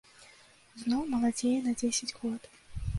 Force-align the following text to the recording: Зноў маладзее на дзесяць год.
Зноў 0.85 1.03
маладзее 1.13 1.55
на 1.69 1.77
дзесяць 1.79 2.15
год. 2.25 2.41